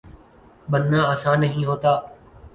بننا 0.67 1.01
آسان 1.11 1.39
نہیں 1.41 1.65
ہوتا 1.65 1.91